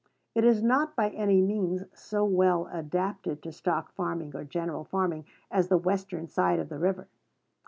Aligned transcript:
It 0.33 0.43
is 0.43 0.63
not 0.63 0.95
by 0.95 1.09
any 1.11 1.41
means 1.43 1.83
so 1.93 2.25
well 2.25 2.67
adapted 2.71 3.43
to 3.43 3.51
stock 3.51 3.91
farming 3.91 4.35
or 4.35 4.43
general 4.43 4.83
farming 4.83 5.25
as 5.51 5.67
the 5.67 5.77
western 5.77 6.27
side 6.27 6.57
of 6.57 6.69
the 6.69 6.79
river. 6.79 7.07